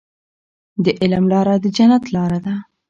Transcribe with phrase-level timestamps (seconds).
[0.83, 2.55] د علم لاره د جنت لاره ده.